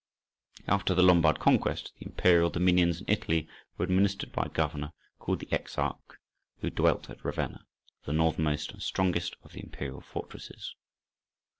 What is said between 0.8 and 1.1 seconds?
the